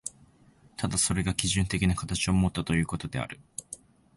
[0.77, 3.39] ただそれが基準的な形をもったということである。